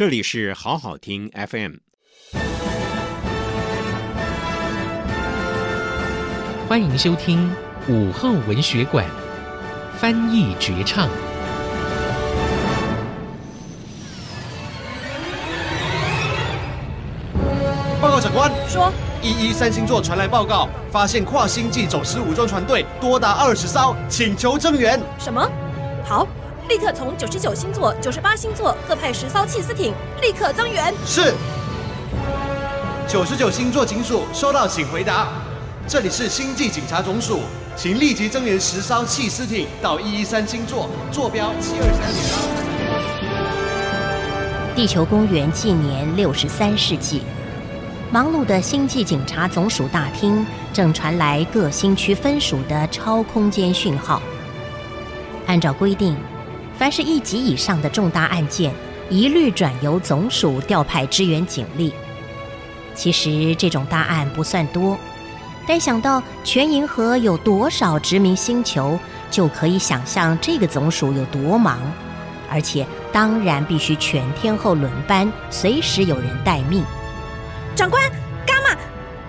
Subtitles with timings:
[0.00, 1.72] 这里是好好听 FM，
[6.66, 7.52] 欢迎收听
[7.86, 9.04] 午后文学馆
[9.98, 11.06] 翻译绝唱。
[18.00, 18.90] 报告长官，说
[19.20, 24.98] 一一三星座传来报告，发现跨星际走私武装船队多达二十艘，请求增援。
[25.18, 25.46] 什么？
[26.02, 26.26] 好。
[26.70, 29.92] 立刻从九十九星座、九十八星座各派十艘缉私艇，
[30.22, 30.94] 立刻增援。
[31.04, 31.34] 是。
[33.08, 35.26] 九十九星座警署收到，请回答。
[35.88, 37.40] 这里是星际警察总署，
[37.74, 42.00] 请立即增援十艘缉私艇到一一三星座，坐标七二三
[44.62, 44.76] 点。
[44.76, 47.22] 地球公元纪年六十三世纪，
[48.12, 54.22] 忙碌的星际警察总署大厅正传来各星区分署的超空间讯号。
[55.48, 56.16] 按照规定。
[56.80, 58.72] 凡是一级以上的重大案件，
[59.10, 61.92] 一律转由总署调派支援警力。
[62.94, 64.96] 其实这种大案不算多，
[65.66, 68.98] 但想到全银河有多少殖民星球，
[69.30, 71.78] 就可以想象这个总署有多忙。
[72.48, 76.82] 而且当然必须全天候轮班，随时有人待命。
[77.76, 78.10] 长官，
[78.46, 78.74] 伽马，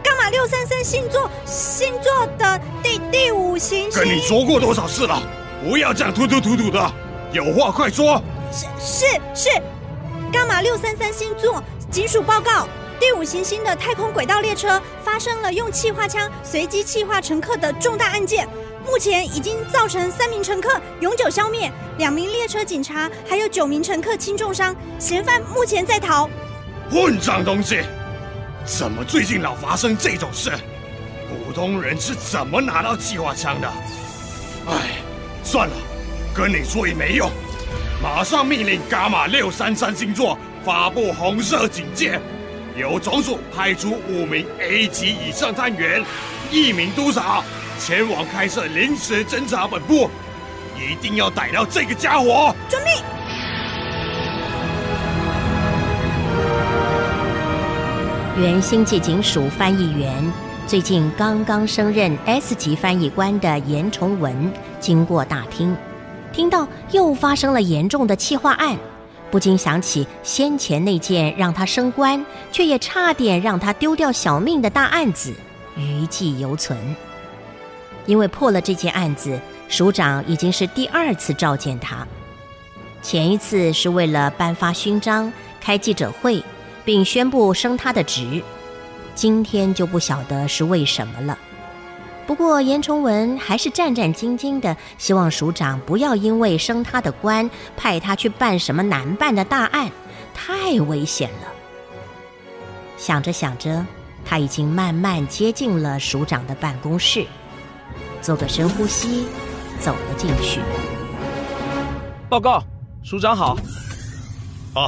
[0.01, 4.01] 伽马六三三星座星座的第第五行星。
[4.01, 5.21] 跟你说过多少次了，
[5.61, 6.93] 不要这样吞吞吐吐的。
[7.31, 8.21] 有话快说！
[8.51, 9.49] 是是是，
[10.33, 12.67] 伽马六三三星座警署报告，
[12.99, 18.45] 第五行星的太空轨道列车发生了用气化枪随机气化乘客的重大案件，
[18.85, 26.29] 目前已经造成三名乘客永久消灭，两名列车警察还有九名乘客轻重伤，嫌犯目前在逃。
[26.89, 27.79] 混账东西！
[28.65, 30.51] 怎么最近老发生这种事？
[31.29, 33.67] 普通人是怎么拿到气化枪的？
[34.67, 34.97] 哎，
[35.45, 35.73] 算了。
[36.33, 37.29] 跟你说也没用，
[38.01, 42.17] 马上命令伽马六三三星座发布红色警戒，
[42.77, 46.01] 由总署派出五名 A 级以上探员，
[46.49, 47.43] 一名督察
[47.77, 50.09] 前往开设临时侦查本部，
[50.77, 52.55] 一定要逮到这个家伙。
[52.69, 52.91] 遵命。
[58.37, 60.09] 原星际警署翻译员，
[60.65, 65.75] 最近刚刚升任 S 级翻译官的严崇文，经过大厅。
[66.33, 68.77] 听到又发生了严重的气化案，
[69.29, 75.33] 不禁想起先前那件让他升官，却也差点让他丢掉小命的大案子，
[75.75, 76.77] 余悸犹存。
[78.05, 82.07] 因为破了这件案子，署长已经是第二次召见他。
[83.01, 86.43] 前一次是为了颁发勋章、开记者会，
[86.83, 88.41] 并宣布升他的职，
[89.13, 91.37] 今天就不晓得是为什么了。
[92.31, 99.91] 不过严崇文还是战战兢兢的，希望署长不要因为升他的官，派他去办什么难办的大案，
[100.33, 101.47] 太危险了。
[102.95, 103.85] 想着想着，
[104.23, 107.25] 他已经慢慢接近了署长的办公室，
[108.21, 109.25] 做个深呼吸，
[109.81, 110.61] 走了进去。
[112.29, 112.63] 报告，
[113.03, 113.57] 署长好。
[114.73, 114.87] 啊，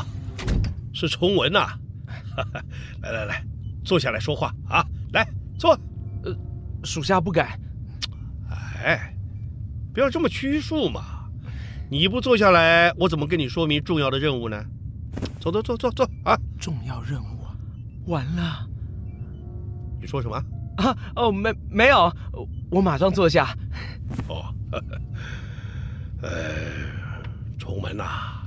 [0.93, 1.59] 是崇文呐、
[2.39, 2.47] 啊，
[3.03, 3.43] 来来来，
[3.83, 4.81] 坐下来说话啊，
[5.11, 5.27] 来
[5.59, 5.77] 坐。
[6.83, 7.59] 属下不敢。
[8.83, 9.15] 哎，
[9.93, 11.29] 不要这么拘束嘛！
[11.89, 14.63] 你不坐下来，我怎么跟你说明重要的任务呢？
[15.39, 16.37] 坐坐坐坐坐啊！
[16.59, 17.55] 重要任务啊，
[18.07, 18.67] 完了！
[20.01, 20.35] 你说什么？
[20.77, 22.11] 啊哦，没没有，
[22.71, 23.55] 我马上坐下。
[24.27, 25.01] 哦，呵呵
[26.21, 26.31] 呃，
[27.59, 28.41] 崇文呐，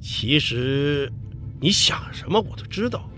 [0.00, 1.12] 其实
[1.60, 3.08] 你想什么我都知道。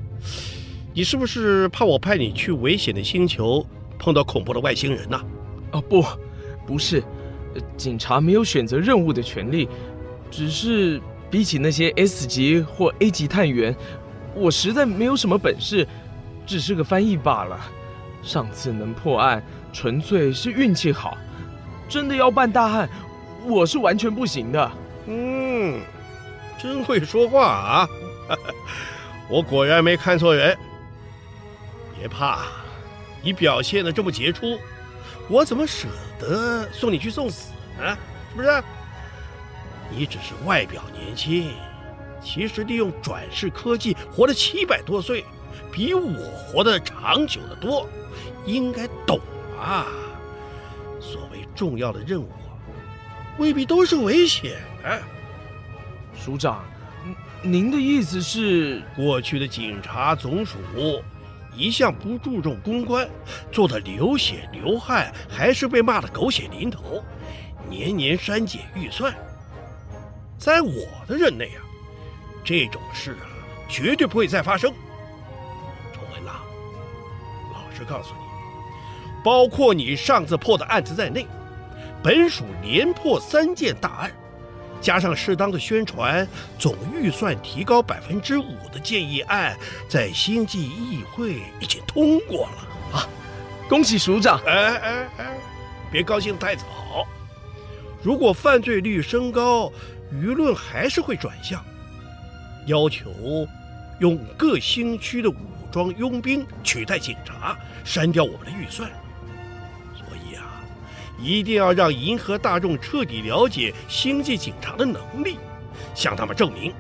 [0.94, 3.66] 你是不是怕我派你去危险的星球？
[3.98, 5.24] 碰到恐怖的外星人呐、啊？
[5.72, 6.04] 哦不，
[6.66, 7.02] 不是，
[7.76, 9.68] 警察没有选择任务的权利，
[10.30, 11.00] 只是
[11.30, 13.76] 比起那些 S 级或 A 级探员，
[14.34, 15.86] 我实在没有什么本事，
[16.46, 17.58] 只是个翻译罢了。
[18.22, 19.42] 上次能破案，
[19.72, 21.16] 纯粹是运气好，
[21.88, 22.88] 真的要办大案，
[23.46, 24.70] 我是完全不行的。
[25.06, 25.80] 嗯，
[26.58, 27.88] 真会说话啊！
[29.30, 30.56] 我果然没看错人，
[31.98, 32.40] 别怕。
[33.22, 34.58] 你表现得这么杰出，
[35.28, 35.88] 我怎么舍
[36.18, 37.96] 得送你去送死呢？
[38.30, 38.62] 是不是？
[39.90, 41.52] 你只是外表年轻，
[42.22, 45.24] 其实利用转世科技活了七百多岁，
[45.72, 46.12] 比我
[46.46, 47.88] 活得长久得多，
[48.44, 49.18] 应该懂
[49.58, 49.86] 啊。
[51.00, 52.28] 所谓重要的任务，
[53.38, 55.00] 未必都是危险的。
[56.14, 56.64] 署长，
[57.42, 60.58] 您的意思是，过去的警察总署，
[61.58, 63.08] 一向不注重公关，
[63.50, 67.02] 做的流血流汗，还是被骂得狗血淋头，
[67.68, 69.12] 年年删减预算。
[70.38, 71.60] 在我的任内啊，
[72.44, 73.26] 这种事啊，
[73.68, 74.72] 绝对不会再发生。
[75.92, 76.30] 崇文呐，
[77.52, 78.20] 老实告诉你，
[79.24, 81.26] 包括你上次破的案子在内，
[82.04, 84.12] 本署连破三件大案，
[84.80, 86.26] 加上适当的宣传，
[86.58, 89.56] 总预算提高百分之五的建议案，
[89.88, 93.08] 在星际议会已经通过了啊！
[93.68, 94.40] 恭喜署长！
[94.46, 95.38] 哎哎哎，
[95.90, 96.64] 别高兴太早。
[98.02, 99.70] 如果犯罪率升高，
[100.12, 101.62] 舆论还是会转向，
[102.66, 103.10] 要求
[103.98, 105.36] 用各星区的武
[105.72, 108.88] 装佣兵取代警察，删掉我们的预算。
[111.18, 115.36] 一定要让银河大众彻底了解星际警察的能力，
[115.94, 116.72] 向他们证明，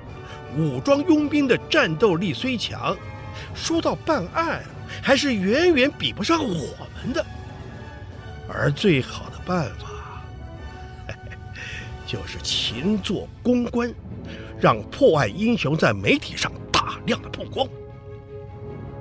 [0.56, 2.96] 武装佣兵的战斗力虽强，
[3.54, 4.62] 说到办案，
[5.02, 7.24] 还是远远比不上我们的。
[8.48, 9.88] 而最好的办法。
[12.06, 13.92] 就是勤做公关，
[14.58, 17.68] 让破案英雄在媒体上大量的曝光。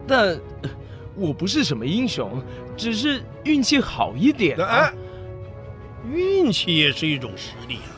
[0.05, 0.37] 但
[1.15, 2.43] 我不是什么英雄，
[2.75, 4.65] 只是运气好一点啊。
[4.65, 4.93] 哎，
[6.13, 7.93] 运气也是一种实力啊。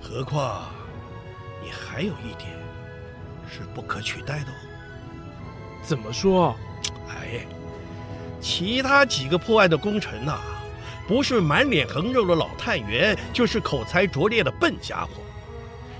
[0.00, 0.70] 何况
[1.62, 2.50] 你还有一点
[3.50, 4.54] 是不可取代的哦。
[5.82, 6.56] 怎么说？
[7.08, 7.46] 哎，
[8.40, 10.40] 其他几个破案的功臣呐。
[11.08, 15.20] 不是满脸横肉的老探员，就是口才拙劣的笨家伙。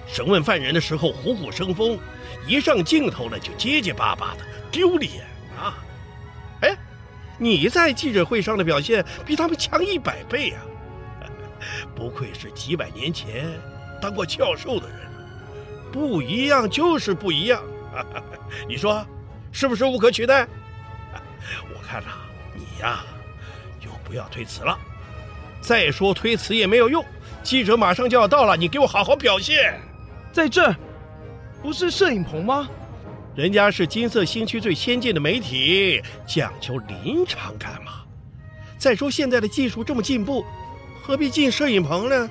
[0.06, 1.98] 审问犯人的时候虎虎生风，
[2.46, 5.26] 一上镜头了就结结巴巴的，丢脸
[5.58, 5.74] 啊！
[6.60, 6.76] 哎，
[7.36, 10.62] 你在记者会上的表现比他们强一百倍啊！
[12.02, 13.48] 不愧是几百年前
[14.00, 14.98] 当过教授的人，
[15.92, 17.62] 不一样就是不一样。
[18.66, 19.06] 你说
[19.52, 20.44] 是不是无可取代？
[21.72, 22.08] 我看呐，
[22.56, 23.04] 你呀，
[23.80, 24.76] 就不要推辞了。
[25.60, 27.04] 再说推辞也没有用，
[27.44, 29.78] 记者马上就要到了，你给我好好表现。
[30.32, 30.74] 在这儿，
[31.62, 32.68] 不是摄影棚吗？
[33.36, 38.02] 人家是金色新区最先进的媒体，讲求临场感嘛。
[38.76, 40.44] 再说现在的技术这么进步，
[41.02, 42.30] 何必进摄影棚呢？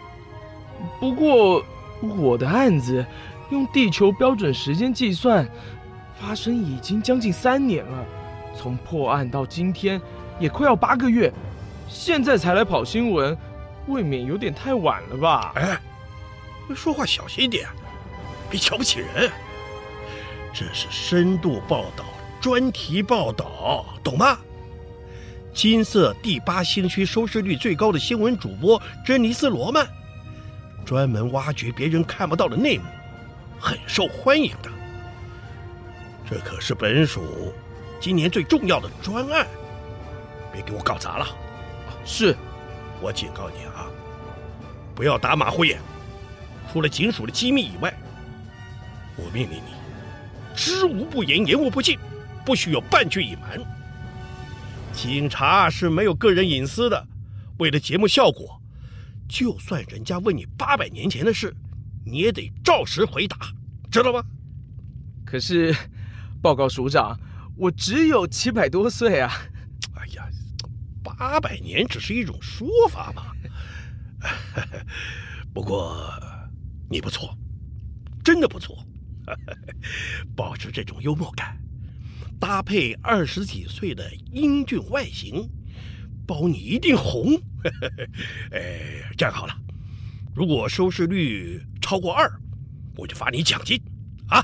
[0.99, 1.63] 不过
[2.17, 3.05] 我的案子
[3.49, 5.47] 用地球标准时间计算，
[6.19, 8.05] 发生已经将近三年了，
[8.57, 10.01] 从破案到今天
[10.39, 11.31] 也快要八个月。
[11.87, 13.37] 现在才来跑新闻，
[13.87, 15.51] 未免有点太晚了吧？
[15.55, 15.77] 哎，
[16.73, 17.67] 说话小心一点，
[18.49, 19.29] 别瞧不起人。
[20.53, 22.05] 这是深度报道、
[22.39, 24.37] 专题报道，懂吗？
[25.53, 29.85] 金色第八星区收视率最高的新闻主播珍妮斯·罗曼，
[30.85, 32.85] 专门挖掘别人看不到的内幕，
[33.59, 34.71] 很受欢迎的。
[36.29, 37.53] 这可是本署
[37.99, 39.45] 今年最重要的专案，
[40.53, 41.27] 别给我搞砸了。
[42.05, 42.35] 是，
[43.01, 43.87] 我警告你啊，
[44.95, 45.79] 不要打马虎眼。
[46.71, 47.93] 除了警署的机密以外，
[49.17, 49.73] 我命令你，
[50.55, 51.99] 知无不言，言无不尽，
[52.45, 53.59] 不许有半句隐瞒。
[54.93, 57.07] 警察是没有个人隐私的，
[57.57, 58.61] 为了节目效果，
[59.27, 61.55] 就算人家问你八百年前的事，
[62.05, 63.37] 你也得照实回答，
[63.89, 64.23] 知道吗？
[65.25, 65.75] 可是，
[66.41, 67.19] 报告署长，
[67.55, 69.31] 我只有七百多岁啊。
[69.95, 70.27] 哎呀，
[71.03, 73.31] 八百年只是一种说法嘛，
[75.53, 76.11] 不过
[76.89, 77.37] 你不错，
[78.23, 78.77] 真的不错，
[80.35, 81.60] 保持这种幽默感，
[82.41, 85.47] 搭配二十几岁的英俊外形，
[86.25, 87.39] 包你一定红。
[88.51, 89.55] 哎，这样好了，
[90.35, 92.27] 如果收视率超过二，
[92.97, 93.79] 我就发你奖金
[94.27, 94.43] 啊！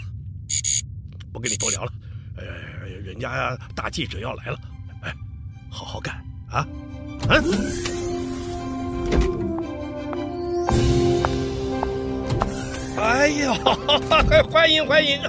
[1.34, 1.92] 不跟你多聊了，
[2.38, 2.46] 呃，
[3.04, 4.60] 人家大记者要来了，
[5.02, 5.12] 哎，
[5.72, 6.24] 好好干。
[6.50, 6.66] 啊，
[7.28, 7.44] 嗯，
[12.96, 13.54] 哎呦，
[14.50, 15.20] 欢迎欢迎，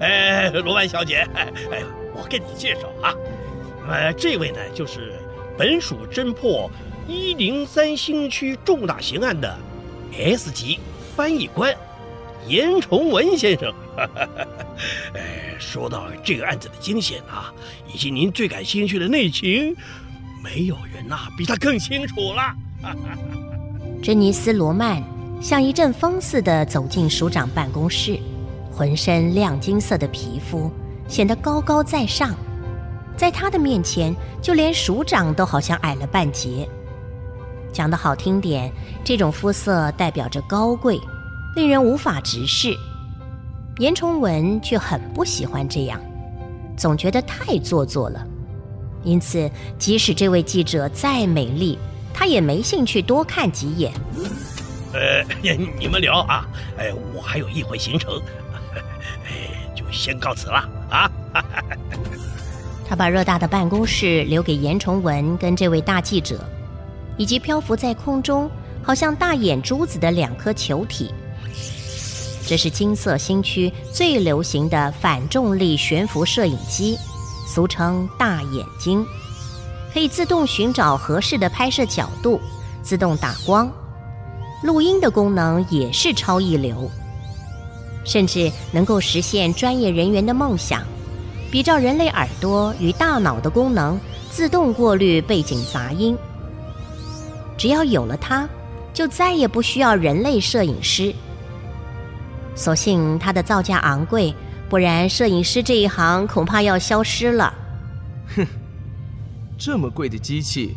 [0.00, 1.82] 哎，罗曼小姐，哎哎，
[2.18, 3.14] 我跟你介绍啊，
[3.88, 5.14] 呃，这位呢就是
[5.56, 6.70] 本署侦破
[7.06, 9.56] 一零三星区重大刑案的
[10.12, 10.80] S 级
[11.16, 11.74] 翻译官
[12.46, 13.72] 严崇文先生。
[15.14, 17.52] 哎，说到这个案子的惊险啊，
[17.92, 19.74] 以及您最感兴趣的内情。
[20.42, 22.54] 没有人呐、比他更清楚了。
[24.02, 25.02] 珍妮斯·罗曼
[25.42, 28.18] 像一阵风似的走进署长办公室，
[28.72, 30.70] 浑身亮金色的皮肤
[31.08, 32.34] 显得高高在上，
[33.16, 36.68] 在他的面前，就连署长都好像矮了半截。
[37.72, 38.70] 讲得好听点，
[39.02, 41.00] 这种肤色代表着高贵，
[41.56, 42.76] 令人无法直视。
[43.78, 46.00] 严崇文却很不喜欢这样，
[46.76, 48.26] 总觉得太做作了。
[49.04, 51.78] 因此，即使这位记者再美丽，
[52.12, 53.92] 他也没兴趣多看几眼。
[54.92, 55.22] 呃，
[55.78, 56.46] 你们聊啊，
[56.76, 58.20] 哎，我还有一会行程，
[58.74, 61.10] 哎，就先告辞了啊。
[62.88, 66.42] 他把偌大的办公室留给严崇文跟这位大记者，
[67.16, 68.50] 以及漂浮在空中
[68.82, 71.12] 好像大眼珠子的两颗球体。
[72.46, 76.96] 这是金色新区最流行的反重力悬浮摄影机，
[77.46, 79.04] 俗称“大眼睛”，
[79.92, 82.40] 可以自动寻找合适的拍摄角度，
[82.82, 83.70] 自动打光，
[84.62, 86.90] 录音的功能也是超一流，
[88.08, 90.82] 甚至能够实现专业人员的梦想。
[91.50, 93.98] 比照人类耳朵与大脑的功能，
[94.30, 96.16] 自动过滤背景杂音。
[97.56, 98.48] 只要有了它，
[98.92, 101.14] 就再也不需要人类摄影师。
[102.54, 104.34] 所幸它的造价昂贵，
[104.68, 107.54] 不然摄影师这一行恐怕要消失了。
[108.36, 108.46] 哼，
[109.56, 110.76] 这么贵的机器，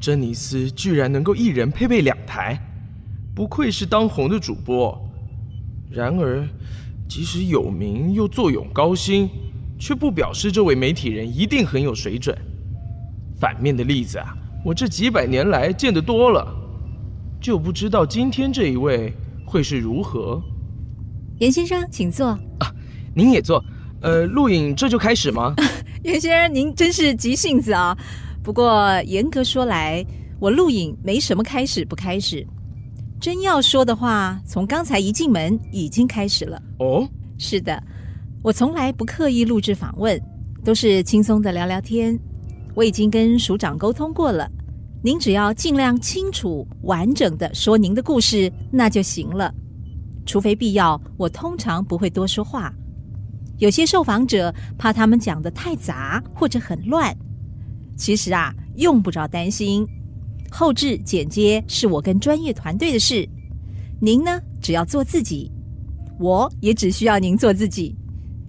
[0.00, 2.58] 珍妮斯居然能够一人配备两台，
[3.34, 4.98] 不愧是当红的主播。
[5.96, 6.46] 然而，
[7.08, 9.28] 即使有名又坐拥高薪。
[9.78, 12.34] 却不表示这位媒体人一定很有水准。
[13.38, 14.34] 反面的例子啊，
[14.64, 16.50] 我这几百年来见得多了，
[17.42, 19.12] 就不知道今天这一位
[19.44, 20.42] 会是如何。
[21.40, 22.28] 严先生，请坐。
[22.28, 22.72] 啊，
[23.14, 23.62] 您也坐。
[24.00, 25.54] 呃，录影这就开始吗？
[26.04, 27.94] 严先生，您真是急性子啊。
[28.42, 30.02] 不过严格说来，
[30.40, 32.46] 我录影没什么开始不开始。
[33.26, 36.62] 真要说的话，从刚才一进门已经开始了。
[36.78, 37.04] 哦，
[37.38, 37.82] 是的。
[38.40, 40.16] 我从来不刻意录制访问，
[40.64, 42.16] 都是轻松的聊聊天。
[42.76, 44.48] 我已经跟署长沟通过了，
[45.02, 49.52] 您只要尽量清楚、完整的说您的故事，那就行了。
[50.24, 52.72] 除非必要，我通常不会多说话。
[53.58, 57.12] 有些受访者怕他们讲的太杂或者很乱，
[57.96, 59.84] 其实啊，用不着担心。
[60.50, 63.28] 后置剪接是我跟专业团队的事，
[64.00, 65.50] 您呢，只要做自己，
[66.18, 67.94] 我也只需要您做自己。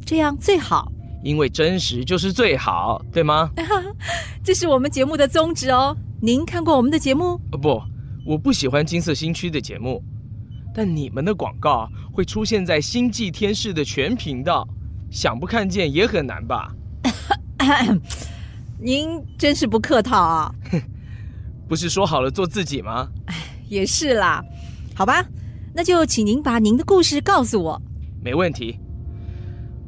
[0.06, 0.92] 这样最好，
[1.24, 3.52] 因为真实就是最好，对吗？
[4.44, 5.96] 这是我们节目的宗旨哦。
[6.22, 7.40] 您看过我们的节目？
[7.52, 7.82] 哦不，
[8.26, 10.02] 我不喜欢金色新区的节目。
[10.74, 14.68] 但你们的广告会出现在星际天视的全频道，
[15.10, 16.74] 想不看见也很难吧？
[18.80, 20.54] 您真是不客套啊！
[21.68, 23.10] 不是说好了做自己吗？
[23.26, 23.36] 哎
[23.68, 24.42] 也是啦。
[24.96, 25.26] 好吧，
[25.74, 27.82] 那就请您把您的故事告诉我。
[28.24, 28.80] 没问题。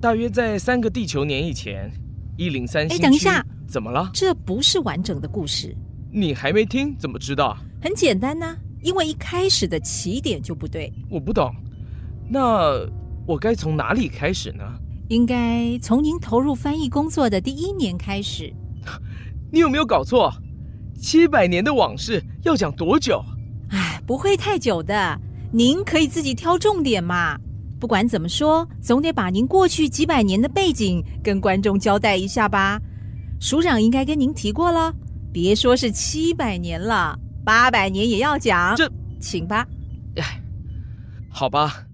[0.02, 1.92] 大约在三个地球年以前，
[2.38, 2.86] 一零三。
[2.92, 4.10] 哎，等一下，怎么了？
[4.14, 5.76] 这不是完整的故事。
[6.12, 7.58] 你还没听，怎么知道？
[7.82, 10.92] 很简单呐，因为一开始的起点就不对。
[11.10, 11.54] 我不懂，
[12.30, 12.86] 那
[13.26, 14.64] 我该从哪里开始呢？
[15.08, 18.54] 应该从您投入翻译工作的第一年开始。
[19.52, 20.34] 你有没有搞错？
[21.00, 23.24] 七百年的往事要讲多久？
[23.70, 25.18] 哎，不会太久的，
[25.52, 27.38] 您可以自己挑重点嘛。
[27.80, 32.80] 不管怎么说，总得把您过去几百年的背景跟观众交代一下吧。
[33.40, 34.94] 署长应该跟您提过了，
[35.32, 38.76] 别说是七百年了，八百年也要讲。
[38.76, 38.92] 这，
[39.22, 39.66] 请吧。
[40.18, 40.42] 哎，
[41.30, 41.86] 好吧，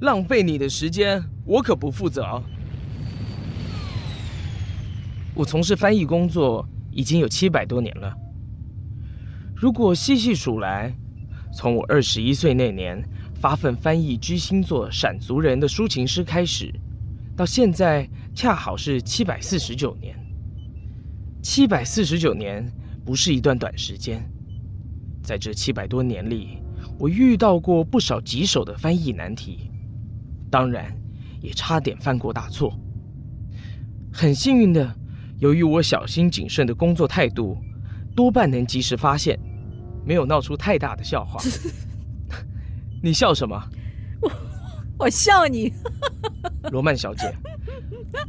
[0.00, 2.40] 浪费你的时间，我可不负责。
[5.34, 8.16] 我从事翻译工作已经有七百多年了。
[9.56, 10.94] 如果细细数来，
[11.52, 13.02] 从我二十一岁那年。
[13.38, 16.74] 发奋翻译居心作闪族人的抒情诗开始，
[17.36, 20.16] 到现在恰好是七百四十九年。
[21.42, 22.66] 七百四十九年
[23.04, 24.26] 不是一段短时间，
[25.22, 26.62] 在这七百多年里，
[26.98, 29.70] 我遇到过不少棘手的翻译难题，
[30.50, 30.90] 当然
[31.42, 32.74] 也差点犯过大错。
[34.10, 34.96] 很幸运的，
[35.38, 37.58] 由于我小心谨慎的工作态度，
[38.16, 39.38] 多半能及时发现，
[40.06, 41.38] 没有闹出太大的笑话。
[43.02, 43.60] 你笑什么？
[44.22, 44.32] 我
[45.00, 45.72] 我笑你，
[46.72, 47.34] 罗曼小姐，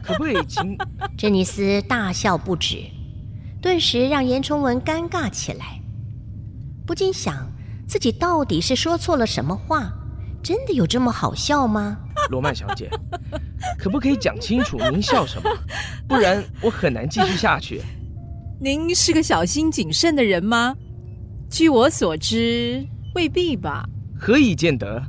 [0.04, 0.78] 可不可以请？
[1.16, 2.84] 珍妮斯大笑不止，
[3.62, 5.80] 顿时让严崇文尴尬起来，
[6.86, 7.50] 不禁想
[7.88, 9.94] 自己到底是说错了什么话？
[10.44, 11.98] 真的有这么好笑吗？
[12.30, 12.90] 罗曼小姐，
[13.78, 15.50] 可不可以讲清楚您笑什么？
[16.08, 17.82] 不然我很难继续下去。
[18.60, 20.76] 您是个小心谨慎的人吗？
[21.50, 22.86] 据我所知，
[23.16, 23.88] 未必吧。
[24.20, 25.02] 何以见得？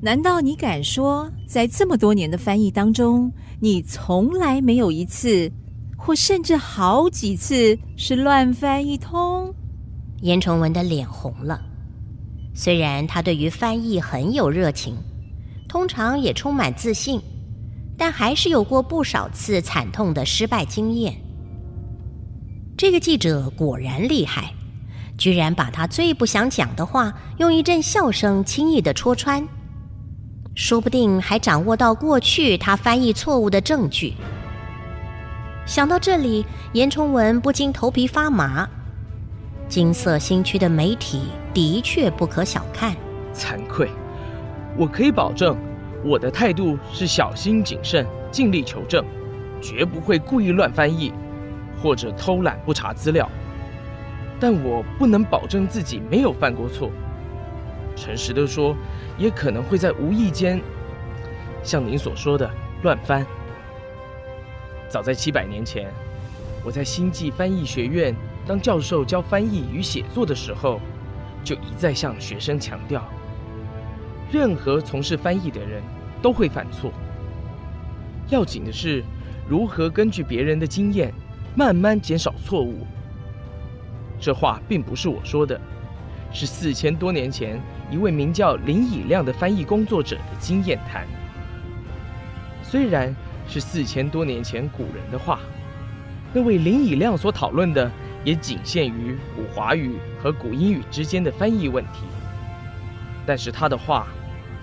[0.00, 5.50] 难道你敢说，在这么多年的翻译当中，你从来没有一次，
[5.96, 9.52] 或甚至好几次是乱翻一通？
[10.22, 11.60] 严崇文的脸红了。
[12.54, 14.94] 虽然他对于翻译很有热情，
[15.68, 17.20] 通常也充满自信，
[17.96, 21.14] 但还是有过不少次惨痛的失败经验。
[22.76, 24.54] 这个记者果然厉害。
[25.20, 29.46] 居然把他最不想讲的话，用一阵笑声轻易的戳穿，
[30.54, 34.14] 说不定还掌握到过去他翻译错误的证据。
[35.66, 38.66] 想到这里，严崇文不禁头皮发麻。
[39.68, 42.96] 金色新区的媒体的确不可小看。
[43.34, 43.90] 惭愧，
[44.78, 45.54] 我可以保证，
[46.02, 49.04] 我的态度是小心谨慎、尽力求证，
[49.60, 51.12] 绝不会故意乱翻译，
[51.82, 53.30] 或者偷懒不查资料。
[54.40, 56.90] 但我不能保证自己没有犯过错。
[57.94, 58.74] 诚实地说，
[59.18, 60.58] 也可能会在无意间，
[61.62, 62.50] 像您所说的
[62.82, 63.26] 乱翻。
[64.88, 65.92] 早在七百年前，
[66.64, 68.14] 我在星际翻译学院
[68.46, 70.80] 当教授教翻译与写作的时候，
[71.44, 73.06] 就一再向学生强调：
[74.32, 75.82] 任何从事翻译的人
[76.22, 76.90] 都会犯错。
[78.30, 79.04] 要紧的是，
[79.46, 81.12] 如何根据别人的经验，
[81.54, 82.86] 慢慢减少错误。
[84.20, 85.60] 这话并不是我说的，
[86.32, 87.60] 是四千多年前
[87.90, 91.06] 一位名叫林以亮的翻译工作者的经验谈。
[92.62, 93.14] 虽然。
[93.48, 95.40] 是四千多年前古人的话，
[96.32, 97.90] 那位林以亮所讨论的
[98.22, 102.04] 也仅限于古华语和古英语之间的翻译问题，
[103.26, 104.06] 但是他的话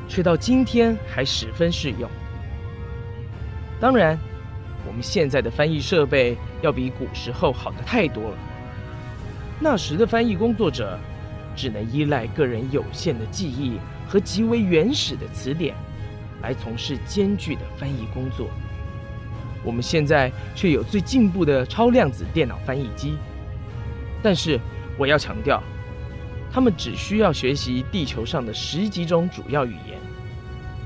[0.08, 2.10] 却到今天还十分适用。
[3.78, 4.18] 当然，
[4.88, 8.38] 我们现在的翻译设备要比古时候好的太多了。
[9.60, 11.00] 那时的翻译工作者
[11.56, 15.76] 只能依赖个人有限的记忆和极为原始的词典
[16.42, 18.48] 来从事艰巨的翻译工作。
[19.64, 23.18] 我们现在却有最进步的超量子电脑翻译机，
[24.22, 24.60] 但是
[24.98, 25.62] 我要强调，
[26.52, 30.00] 他们只需要学习地球上的十几种主要语言。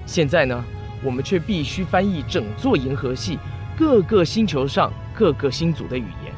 [0.05, 0.63] 现在呢，
[1.03, 3.37] 我们却必须翻译整座银河系
[3.77, 6.33] 各个星球上各个星族的语言。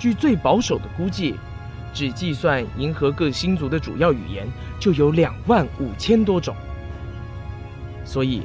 [0.00, 1.34] 据最保守的估计，
[1.92, 6.56] 只计算银河各星族的主要语言就有两万五千多种。
[8.02, 8.42] 所以，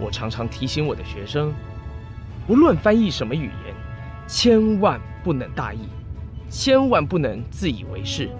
[0.00, 1.52] 我常常提醒我的学生。
[2.46, 3.74] 不论翻译什么语言，
[4.26, 5.80] 千万不能大意，
[6.48, 8.30] 千万不能自以为是。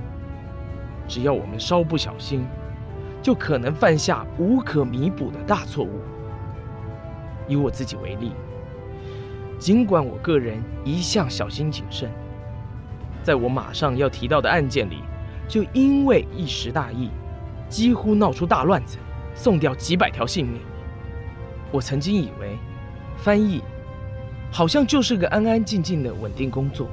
[1.06, 2.46] 只要我们稍不小心，
[3.20, 6.00] 就可能犯下无可弥补的大错误。
[7.46, 8.32] 以我自己为例，
[9.58, 12.10] 尽管我个人一向小心谨慎，
[13.24, 15.02] 在我马上要提到的案件里，
[15.48, 17.10] 就因为一时大意，
[17.68, 18.98] 几乎闹出大乱子，
[19.34, 20.60] 送掉几百条性命。
[21.72, 22.56] 我曾经以为，
[23.16, 23.62] 翻译。
[24.52, 26.88] 好像就是个安安静静的稳定工作。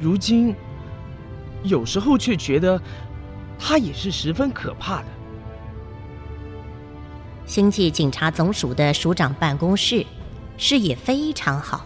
[0.00, 0.54] 如今，
[1.62, 2.80] 有时候却觉得，
[3.58, 5.08] 它也是十分可怕的。
[7.44, 10.06] 星际警察总署的署长办公室
[10.56, 11.84] 视野非常好，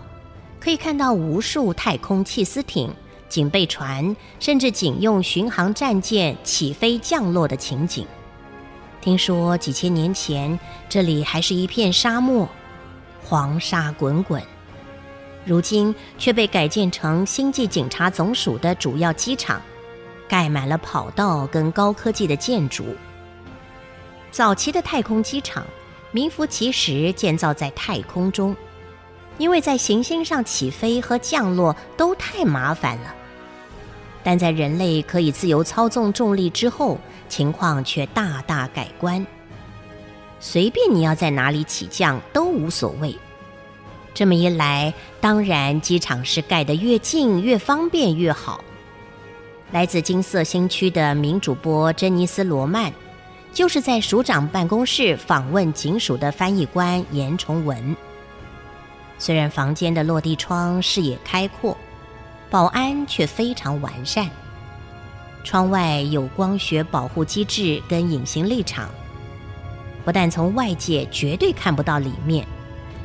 [0.60, 2.94] 可以看到无数太空缉私艇、
[3.34, 8.06] 警备船，甚至警用巡航战舰起飞降落的情景。
[9.00, 10.56] 听说几千年前，
[10.88, 12.48] 这里还是一片沙漠。
[13.24, 14.40] 黄沙滚滚，
[15.44, 19.60] 如今却被改建成星际警察总署的主要机场，
[20.28, 22.84] 盖满了跑道跟高科技的建筑。
[24.30, 25.66] 早期的太空机场
[26.12, 28.54] 名副其实建造在太空中，
[29.38, 33.12] 因为在行星上起飞和降落都太麻烦了。
[34.24, 39.24] 但在人类可以自由操纵重力之后，情况却大大改观。
[40.40, 43.14] 随便你要在哪里起降都无所谓。
[44.14, 48.64] 这么一来，当然机场是盖得越近越方便越好。
[49.72, 52.92] 来自金色星区的名主播珍妮斯·罗曼，
[53.52, 57.96] 就是在署长办公室访问警署的翻译官严崇文。
[59.18, 61.76] 虽然房间的落地窗视野开阔，
[62.54, 64.30] 保安却非常完善。
[65.42, 68.88] 窗外有光学保护机制跟隐形立场。
[70.04, 72.46] 不但从外界绝对看不到里面，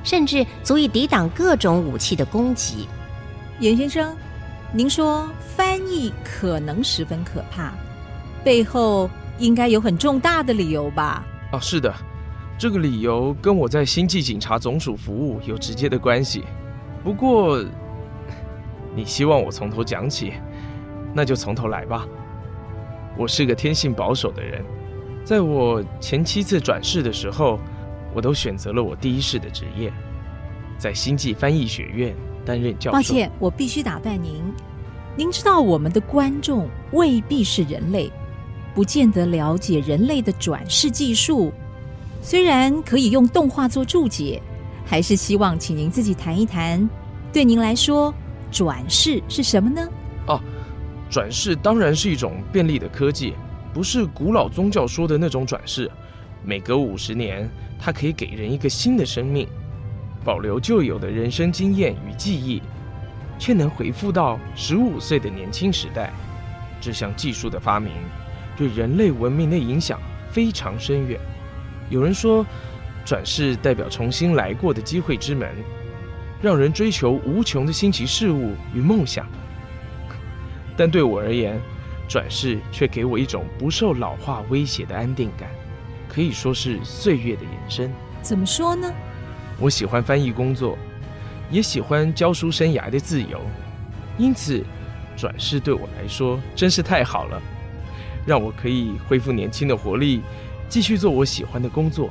[0.04, 2.88] 甚至足以抵挡各种武器的攻击。
[3.60, 4.16] 严先生，
[4.72, 7.74] 您说翻译可能十分可怕，
[8.44, 9.10] 背后
[9.40, 11.26] 应该有很重大的理由吧？
[11.52, 11.92] 啊，是的，
[12.56, 16.44] 这个理由跟我在星际警察总署服务有直接的关系。
[17.04, 17.66] 不过，
[19.00, 20.34] 你希望我从头讲起，
[21.14, 22.06] 那就从头来吧。
[23.18, 24.62] 我是个天性保守的人。
[25.24, 27.58] 在我前七次转世的时候，
[28.14, 29.90] 我都选择了我第一世的职业，
[30.78, 32.14] 在星际翻译学院
[32.46, 32.98] 担任教授。
[32.98, 34.44] 抱歉，我必须打断您。
[35.16, 38.12] 您知道我们的观众未必是人类，
[38.76, 41.54] 不见得了解人类的转世技术。
[42.22, 44.42] 虽然可以用动画做注解，
[44.86, 46.90] 还是希望请您自己谈一谈。
[47.32, 48.14] 对您来说，
[48.52, 49.88] 转世是什么呢？
[50.28, 50.42] 哦，
[51.10, 53.34] 转世当然是一种便利的科技，
[53.74, 55.90] 不是古老宗教说的那种转世。
[56.44, 59.48] 每隔五十年，它可以给人一个新的生命，
[60.24, 62.62] 保留旧有的人生经验与记忆，
[63.38, 66.12] 却能回复到十五岁的年轻时代。
[66.82, 67.92] 这项技术的发明，
[68.56, 70.00] 对人类文明的影响
[70.32, 71.20] 非常深远。
[71.90, 72.46] 有人说，
[73.04, 75.50] 转世代表重新来过的机会之门，
[76.42, 79.28] 让人追求无穷的新奇事物与梦想。
[80.78, 81.60] 但对我而言，
[82.08, 85.50] 转世却给我一种不受老化威胁的安定感，
[86.08, 87.92] 可以说是岁月的延伸。
[88.22, 88.92] 怎么说呢？
[89.60, 90.78] 我喜欢翻译工作，
[91.52, 93.42] 也喜欢教书生涯的自由，
[94.18, 94.64] 因此
[95.18, 97.42] 转世对我来说真是太好了，
[98.26, 100.22] 让我可以恢复年轻的活力，
[100.70, 102.10] 继续做我喜欢的工作。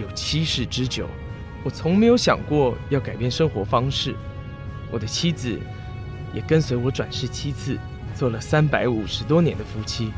[0.00, 1.06] 有七世之久，
[1.64, 4.14] 我从没有想过要改变生活方式。
[4.90, 5.58] 我的妻子。
[6.34, 7.78] 也跟随我转世七次，
[8.14, 10.10] 做了三百五十多年的夫妻。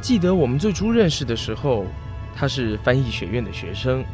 [0.00, 1.86] 记得我们最初认识的时候，
[2.34, 4.04] 他是翻译学院的学生，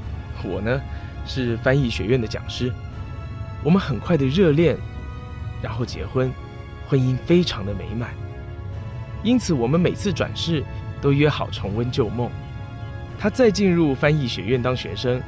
[0.44, 0.78] 我呢
[1.24, 2.70] 是翻译学院的讲师。
[3.64, 4.76] 我们很快的热恋，
[5.62, 6.30] 然后结婚，
[6.86, 8.10] 婚姻非常的美满。
[9.22, 10.62] 因此，我们每次转世
[11.00, 12.30] 都约好重温旧梦。
[13.18, 15.18] 他再进入翻译学院当学生，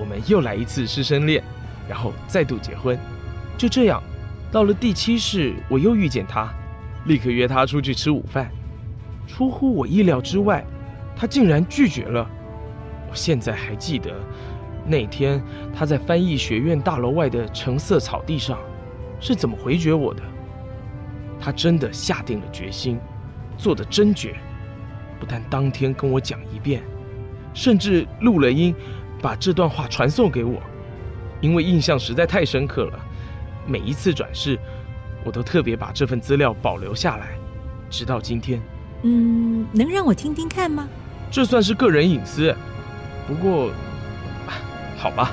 [0.00, 1.44] 我们又来一次师生恋，
[1.86, 2.98] 然后再度结婚。
[3.58, 4.02] 就这样。
[4.50, 6.52] 到了第七世，我又遇见他，
[7.04, 8.50] 立刻约他出去吃午饭。
[9.28, 10.64] 出乎我意料之外，
[11.14, 12.28] 他竟然拒绝了。
[13.08, 14.12] 我现在还记得，
[14.84, 15.40] 那天
[15.72, 18.58] 他在翻译学院大楼外的橙色草地上，
[19.20, 20.22] 是怎么回绝我的。
[21.38, 22.98] 他真的下定了决心，
[23.56, 24.34] 做得真绝，
[25.20, 26.82] 不但当天跟我讲一遍，
[27.54, 28.74] 甚至录了音，
[29.20, 30.60] 把这段话传送给我，
[31.40, 32.98] 因为印象实在太深刻了。
[33.66, 34.58] 每一次转世，
[35.24, 37.38] 我都特别把这份资料保留下来，
[37.90, 38.60] 直到今天。
[39.02, 40.88] 嗯，能让我听听看吗？
[41.30, 42.54] 这算是个人隐私，
[43.26, 43.70] 不过，
[44.98, 45.32] 好吧。